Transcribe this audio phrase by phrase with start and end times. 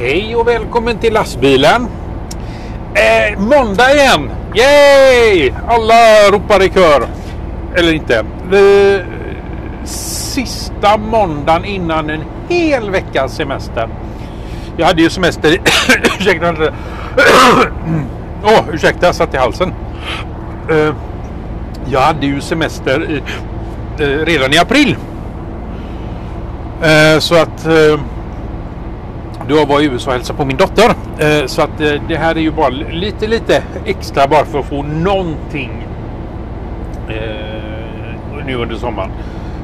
[0.00, 1.88] Hej och välkommen till lastbilen.
[2.94, 4.30] Eh, måndag igen!
[4.54, 5.52] Yay!
[5.68, 7.08] Alla ropar i kör.
[7.74, 8.18] Eller inte.
[8.18, 9.06] Eh,
[9.84, 13.88] sista måndagen innan en hel veckas semester.
[14.76, 15.60] Jag hade ju semester i...
[16.18, 16.54] ursäkta.
[18.44, 19.72] Åh, oh, ursäkta, jag satt i halsen.
[20.70, 20.94] Eh,
[21.90, 23.22] jag hade ju semester i,
[24.02, 24.96] eh, redan i april.
[26.82, 28.00] Eh, så att eh,
[29.48, 30.94] då var i USA och hälsade på min dotter.
[31.18, 34.66] Eh, så att eh, det här är ju bara lite, lite extra bara för att
[34.66, 35.86] få någonting
[37.08, 39.10] eh, nu under sommaren.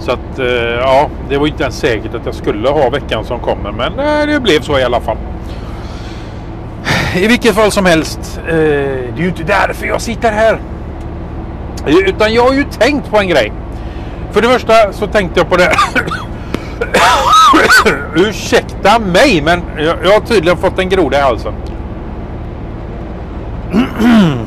[0.00, 0.38] Så att
[0.80, 3.72] ja, det var inte ens säkert att jag skulle ha veckan som kommer.
[3.72, 3.96] Men
[4.28, 5.16] det blev så i alla fall.
[7.14, 8.40] I vilket fall som helst.
[8.46, 10.58] Det är ju inte därför jag sitter här.
[11.86, 13.52] Utan jag har ju tänkt på en grej.
[14.32, 15.72] För det första så tänkte jag på det.
[18.28, 18.67] Ursäkta
[19.00, 21.52] mig, men jag, jag har tydligen fått en groda i halsen.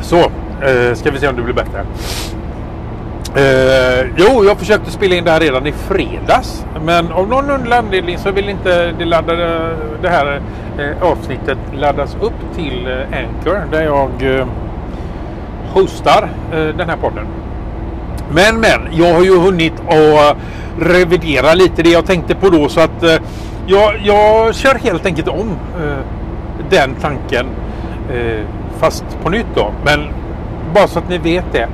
[0.00, 1.84] Så, eh, ska vi se om det blir bättre.
[3.34, 6.64] Eh, jo, jag försökte spela in det här redan i fredags.
[6.84, 10.40] Men av någon underlig anledning så vill inte det, laddade, det här
[10.78, 14.46] eh, avsnittet laddas upp till eh, Anchor där jag eh,
[15.72, 17.26] hostar eh, den här podden.
[18.32, 20.36] Men men, jag har ju hunnit att eh,
[20.80, 23.16] revidera lite det jag tänkte på då så att eh,
[23.66, 25.98] jag, jag kör helt enkelt om eh,
[26.70, 27.46] den tanken
[28.12, 28.46] eh,
[28.78, 29.72] fast på nytt då.
[29.84, 30.00] Men
[30.74, 31.68] bara så att ni vet det.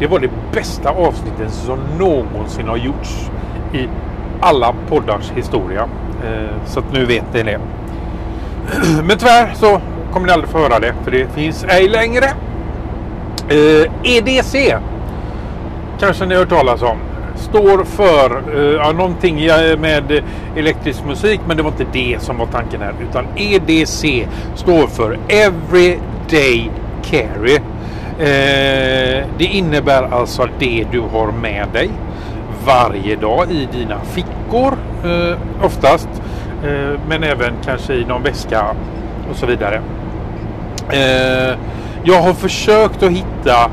[0.00, 3.30] Det var det bästa avsnittet som någonsin har gjorts
[3.74, 3.88] i
[4.40, 5.88] alla poddars historia.
[6.24, 7.60] Eh, så att nu vet ni det.
[9.04, 9.80] Men tyvärr så
[10.12, 12.26] kommer ni aldrig få höra det för det finns ej längre.
[14.02, 14.78] EDC eh,
[16.00, 16.98] kanske ni har hört talas om.
[17.36, 20.22] Står för uh, ja, någonting eh, med
[20.56, 22.94] elektrisk musik men det var inte det som var tanken här.
[23.10, 26.70] Utan EDC står för Everyday
[27.02, 27.56] Carry.
[27.56, 31.90] Uh, det innebär alltså det du har med dig
[32.66, 36.08] varje dag i dina fickor uh, oftast.
[37.08, 38.64] men även kanske i någon väska
[39.30, 39.80] och så vidare.
[42.04, 43.70] jag har försökt att hitta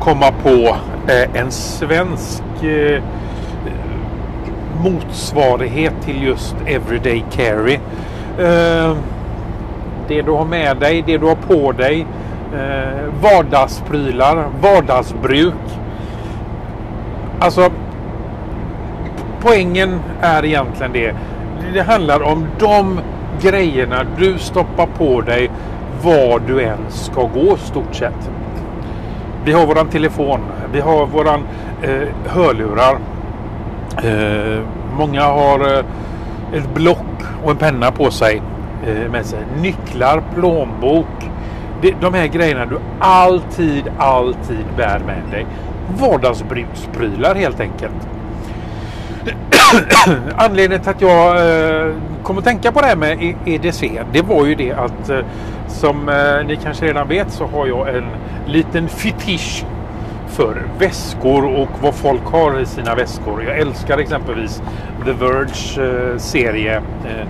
[0.00, 0.76] komma på
[1.08, 3.02] Eh, en svensk eh,
[4.82, 7.74] motsvarighet till just Everyday Carry.
[8.38, 8.96] Eh,
[10.08, 12.06] det du har med dig, det du har på dig,
[13.22, 15.54] vardagsprylar, vardagsbruk.
[17.40, 17.70] Alltså
[19.40, 21.14] poängen är egentligen det.
[21.74, 23.00] Det handlar om de
[23.42, 25.50] grejerna du stoppar på dig
[26.02, 28.30] var du än ska gå stort sett.
[29.44, 30.40] Vi har våran telefon.
[30.72, 31.42] Vi har våran
[31.82, 32.98] eh, hörlurar.
[34.04, 34.60] Eh,
[34.98, 35.84] många har eh,
[36.52, 38.42] ett block och en penna på sig
[38.86, 39.38] eh, med sig.
[39.60, 41.30] Nycklar, plånbok.
[41.82, 45.46] Det, de här grejerna du alltid, alltid bär med dig.
[45.98, 48.08] Vardagsbruksprylar helt enkelt.
[50.36, 54.46] Anledningen till att jag eh, kom att tänka på det här med EDC det var
[54.46, 55.18] ju det att eh,
[55.68, 58.06] som eh, ni kanske redan vet så har jag en
[58.46, 59.64] liten fetisch
[60.32, 63.44] för väskor och vad folk har i sina väskor.
[63.44, 64.62] Jag älskar exempelvis
[65.04, 67.20] The Verge eh, serie eh,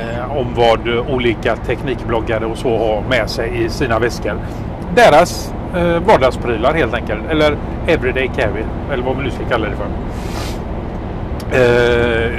[0.00, 4.38] eh, om vad olika teknikbloggare och så har med sig i sina väskor.
[4.94, 7.20] Deras eh, vardagsprylar helt enkelt.
[7.30, 7.56] Eller
[7.86, 8.64] Everyday Carry.
[8.92, 9.86] Eller vad man nu ska kalla det för.
[11.52, 12.38] Eh,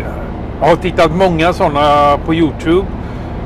[0.61, 2.87] jag har tittat många sådana på Youtube.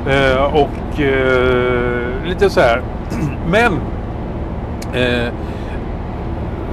[0.08, 2.82] Eh, och eh, lite så här.
[3.50, 3.80] Men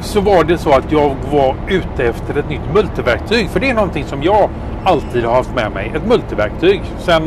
[0.03, 3.49] så var det så att jag var ute efter ett nytt multiverktyg.
[3.49, 4.49] För det är någonting som jag
[4.83, 5.91] alltid har haft med mig.
[5.95, 6.81] Ett multiverktyg.
[6.97, 7.23] Sen,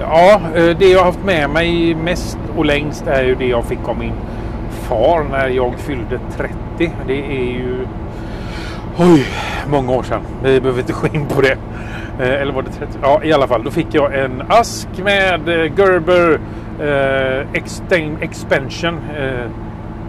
[0.00, 3.64] ja, eh, det jag har haft med mig mest och längst är ju det jag
[3.64, 4.12] fick av min
[4.70, 6.92] far när jag fyllde 30.
[7.06, 7.86] Det är ju
[9.00, 9.26] Oj,
[9.70, 10.20] många år sedan.
[10.42, 11.56] Vi behöver inte gå in på det.
[12.20, 12.98] Eh, eller var det 30?
[13.02, 13.64] Ja, i alla fall.
[13.64, 16.40] Då fick jag en ask med eh, Gerber
[16.80, 17.62] eh,
[18.20, 19.00] Expansion.
[19.18, 19.50] Eh,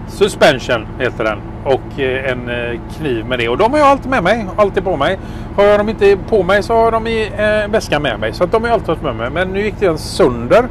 [0.09, 1.39] suspension heter den.
[1.65, 3.50] Och eh, en eh, kniv med det.
[3.50, 4.45] Och de har jag alltid med mig.
[4.56, 5.19] Alltid på mig.
[5.56, 8.33] Har jag dem inte på mig så har jag dem i eh, väskan med mig.
[8.33, 9.29] Så att de har jag alltid med mig.
[9.29, 10.65] Men nu gick den sönder.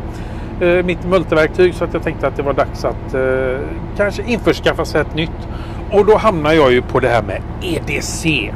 [0.61, 1.75] Eh, mitt multiverktyg.
[1.75, 3.61] Så att jag tänkte att det var dags att eh,
[3.97, 5.49] kanske införskaffa sig ett nytt.
[5.91, 8.53] Och då hamnar jag ju på det här med EDC.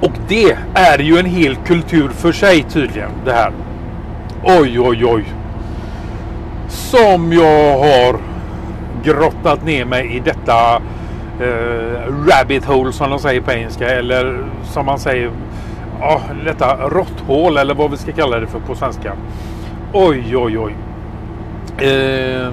[0.00, 3.52] Och det är ju en hel kultur för sig tydligen det här.
[4.42, 5.24] Oj, oj, oj.
[6.90, 8.18] Som jag har
[9.04, 10.82] grottat ner mig i detta
[11.40, 13.88] eh, rabbit hole som de säger på engelska.
[13.90, 15.30] Eller som man säger
[16.00, 19.12] ja, detta råtthål eller vad vi ska kalla det för på svenska.
[19.92, 20.74] Oj, oj, oj.
[21.88, 22.52] Eh,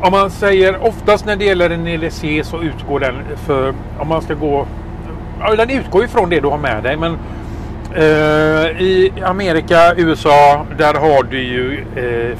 [0.00, 4.22] om man säger oftast när det gäller en LSC så utgår den för om man
[4.22, 4.66] ska gå.
[5.40, 7.18] Ja, den utgår ifrån det du har med dig, men
[7.94, 12.36] eh, i Amerika, USA, där har du ju eh,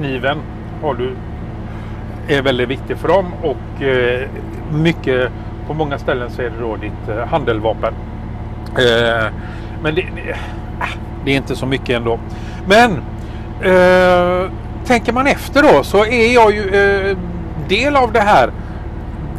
[0.00, 0.38] Kniven
[0.82, 1.16] Har du
[2.28, 4.28] är väldigt viktig för dem och eh,
[4.72, 5.30] mycket
[5.66, 7.94] på många ställen så är det då ditt eh, handeldvapen.
[8.78, 9.26] Eh,
[9.82, 10.30] men det, det,
[10.80, 10.86] äh,
[11.24, 12.18] det, är inte så mycket ändå.
[12.66, 12.90] Men
[13.62, 14.50] eh,
[14.84, 17.16] tänker man efter då så är jag ju eh,
[17.68, 18.50] del av det här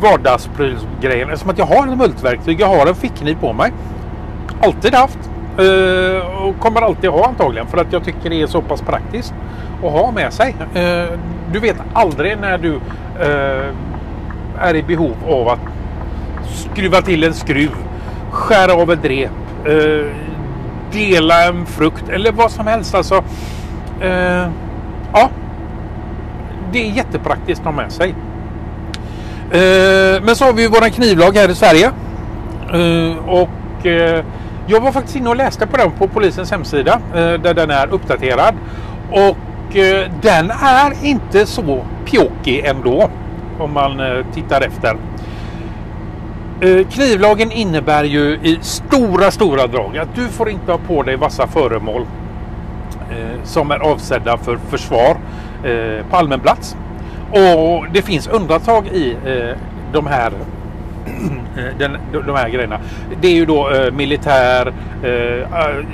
[0.02, 1.30] vardagsprylsgrejen.
[1.30, 3.72] Eftersom att jag har en multverktyg, jag har en fickkniv på mig.
[4.62, 5.31] Alltid haft.
[5.58, 9.34] Eh, och kommer alltid ha antagligen för att jag tycker det är så pass praktiskt
[9.84, 10.56] att ha med sig.
[10.74, 11.20] Eh,
[11.52, 12.76] du vet aldrig när du
[13.20, 13.76] eh,
[14.60, 15.60] är i behov av att
[16.50, 17.72] skruva till en skruv,
[18.32, 19.32] skära av ett rep,
[20.92, 22.96] dela en frukt eller vad som helst.
[22.96, 23.24] Alltså,
[25.14, 25.30] ja,
[26.72, 28.16] det är jättepraktiskt att ha med sig.
[30.22, 31.92] Men så har vi våran knivlag här i Sverige.
[33.26, 33.86] Och
[34.72, 37.94] jag var faktiskt inne och läste på den på polisens hemsida eh, där den är
[37.94, 38.56] uppdaterad.
[39.12, 43.10] Och eh, den är inte så pjåkig ändå
[43.60, 44.98] om man eh, tittar efter.
[46.92, 51.48] Knivlagen innebär ju i stora, stora drag att du får inte ha på dig vassa
[51.48, 52.06] föremål
[53.44, 55.18] som är avsedda för försvar
[56.10, 56.76] på allmän plats.
[57.32, 59.18] Och det finns undantag i
[59.94, 60.32] de här
[61.58, 62.80] Eh, den, de här grejerna.
[63.22, 64.74] Det är ju då eh, militär,
[65.04, 65.54] eh,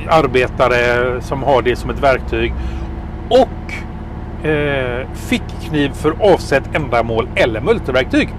[0.10, 2.54] arbetare som har det som ett verktyg
[3.30, 8.30] och eh, fickkniv för avsett ändamål eller multiverktyg.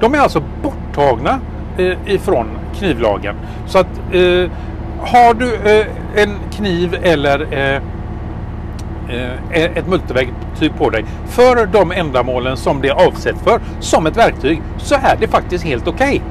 [0.00, 1.40] De är alltså borttagna
[1.78, 2.46] eh, ifrån
[2.78, 3.36] knivlagen.
[3.66, 4.50] Så att eh,
[5.00, 5.86] har du eh,
[6.22, 7.40] en kniv eller
[7.74, 7.82] eh,
[9.08, 14.06] Eh, eh, ett multiverktyg på dig för de ändamålen som det är avsett för som
[14.06, 16.22] ett verktyg så är det faktiskt helt okej.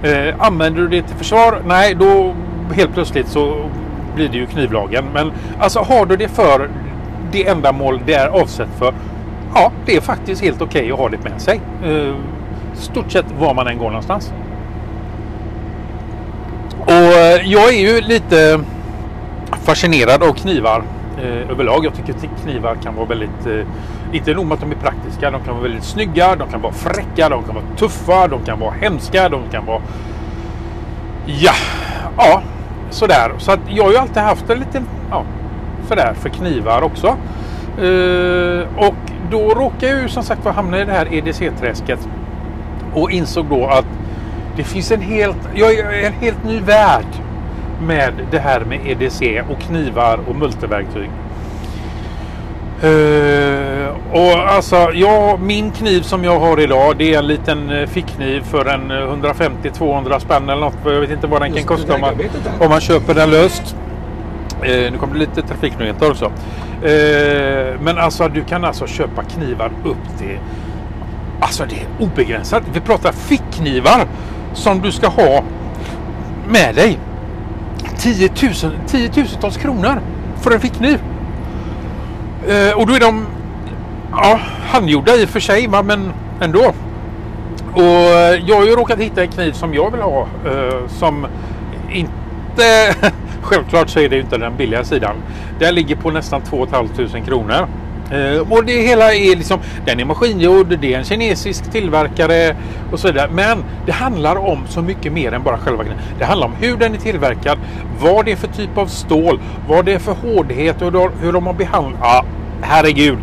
[0.00, 0.12] Okay.
[0.12, 1.62] Eh, använder du det till försvar?
[1.66, 2.34] Nej, då
[2.74, 3.70] helt plötsligt så
[4.14, 5.04] blir det ju knivlagen.
[5.14, 6.70] Men alltså har du det för
[7.32, 8.94] det ändamål det är avsett för.
[9.54, 11.60] Ja, det är faktiskt helt okej okay att ha det med sig.
[11.84, 12.14] Eh,
[12.74, 14.32] stort sett var man än går någonstans.
[16.80, 18.60] Och eh, jag är ju lite
[19.64, 20.82] fascinerad av knivar
[21.18, 21.84] eh, överlag.
[21.84, 23.66] Jag tycker knivar kan vara väldigt, eh,
[24.12, 26.72] inte nog med att de är praktiska, de kan vara väldigt snygga, de kan vara
[26.72, 29.82] fräcka, de kan vara tuffa, de kan vara hemska, de kan vara...
[31.26, 31.52] Ja,
[32.16, 32.42] ja,
[32.90, 33.32] sådär.
[33.38, 35.24] Så att jag har ju alltid haft en liten, ja,
[35.88, 37.06] sådär för knivar också.
[37.78, 38.94] Eh, och
[39.30, 42.08] då råkade jag ju som sagt hamna i det här EDC-träsket
[42.94, 43.86] och insåg då att
[44.56, 47.06] det finns en helt, jag är en helt ny värld
[47.86, 51.10] med det här med EDC och knivar och multiverktyg.
[52.84, 57.86] Uh, och alltså, ja, min kniv som jag har idag det är en liten uh,
[57.86, 60.76] fickkniv för en 150-200 spänn eller något.
[60.84, 62.14] Jag vet inte vad den Just kan kosta om man,
[62.60, 63.76] om man köper den löst.
[64.60, 66.32] Uh, nu kommer det lite trafiknyheter också.
[67.80, 70.38] men alltså du kan alltså köpa knivar upp till
[71.40, 72.62] Alltså det är obegränsat.
[72.72, 74.06] Vi pratar fickknivar
[74.54, 75.44] som du ska ha
[76.48, 76.98] med dig
[78.02, 80.00] tiotusen, tiotusentals kronor
[80.40, 81.00] för en fickkniv.
[82.48, 83.26] Eh, och då är de
[84.12, 86.72] ja, handgjorda i och för sig, men ändå.
[87.72, 91.26] Och eh, jag har ju råkat hitta en kniv som jag vill ha eh, som
[91.92, 92.94] inte...
[93.42, 95.14] Självklart så är det ju inte den billiga sidan.
[95.58, 97.68] Den ligger på nästan 2 500 kronor.
[98.12, 102.56] Eh, och det hela är liksom, den är maskingjord, det är en kinesisk tillverkare
[102.92, 103.30] och så vidare.
[103.32, 106.00] Men det handlar om så mycket mer än bara själva grejen.
[106.18, 107.58] Det handlar om hur den är tillverkad,
[108.00, 111.46] vad det är för typ av stål, vad det är för hårdhet och hur de
[111.46, 112.00] har behandlat.
[112.02, 112.24] Ja,
[112.60, 113.18] herregud.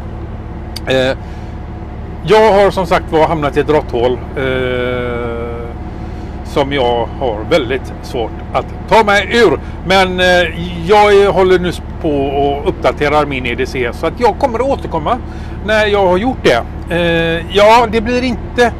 [2.26, 4.18] Jag har som sagt var hamnat i ett råtthål.
[6.54, 9.60] Som jag har väldigt svårt att ta mig ur.
[9.86, 10.26] Men eh,
[10.86, 15.18] jag håller nu på och uppdaterar min EDC så att jag kommer att återkomma
[15.66, 16.62] när jag har gjort det.
[16.94, 18.72] Eh, ja, det blir inte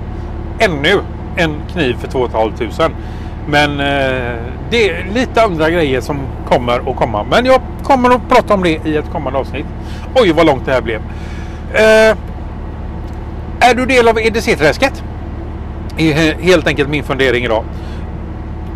[0.58, 1.00] ännu
[1.36, 2.90] en kniv för 2 500.
[3.48, 4.40] Men eh,
[4.70, 7.26] det är lite andra grejer som kommer att komma.
[7.30, 9.66] Men jag kommer att prata om det i ett kommande avsnitt.
[10.14, 11.00] Oj, vad långt det här blev.
[11.72, 12.16] Eh,
[13.60, 15.02] är du del av EDC-träsket?
[15.98, 17.64] Är helt enkelt min fundering idag.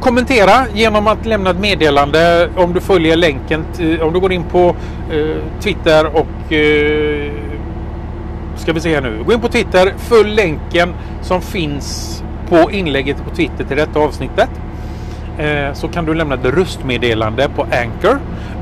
[0.01, 3.65] Kommentera genom att lämna ett meddelande om du följer länken.
[3.79, 4.77] Eh, om du går in på
[5.13, 7.33] eh, Twitter och eh,
[8.57, 9.23] ska vi se här nu.
[9.27, 14.51] Gå in på Twitter, följ länken som finns på inlägget på Twitter till detta avsnittet.
[15.39, 18.19] Eh, så kan du lämna ett röstmeddelande på Anchor.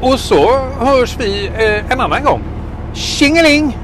[0.01, 2.43] Och så hörs vi eh, en annan gång.
[2.95, 3.79] Tjingeling!